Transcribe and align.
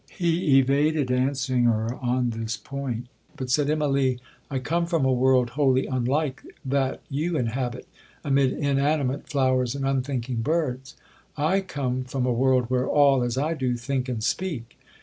He 0.17 0.57
evaded 0.57 1.11
answering 1.11 1.65
her 1.65 1.93
on 1.93 2.31
this 2.31 2.57
point, 2.57 3.05
but 3.37 3.51
said, 3.51 3.67
'Immalee, 3.69 4.17
I 4.49 4.57
come 4.57 4.87
from 4.87 5.05
a 5.05 5.13
world 5.13 5.51
wholly 5.51 5.85
unlike 5.85 6.41
that 6.65 7.01
you 7.07 7.37
inhabit, 7.37 7.87
amid 8.23 8.51
inanimate 8.51 9.29
flowers, 9.29 9.75
and 9.75 9.85
unthinking 9.85 10.37
birds. 10.37 10.95
I 11.37 11.59
come 11.61 12.03
from 12.03 12.25
a 12.25 12.33
world 12.33 12.65
where 12.71 12.87
all, 12.87 13.21
as 13.21 13.37
I 13.37 13.53
do, 13.53 13.77
think 13.77 14.09
and 14.09 14.23
speak.' 14.23 14.75